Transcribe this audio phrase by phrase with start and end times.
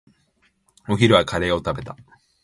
[0.89, 1.95] お昼はカレーを食べた。